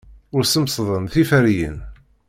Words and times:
Ur 0.35 0.43
smesden 0.51 1.05
tiferyin. 1.11 1.77